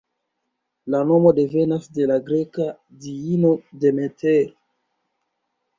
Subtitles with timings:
[0.93, 2.67] La nomo devenas de la greka
[3.05, 3.55] diino
[3.85, 4.41] Demeter.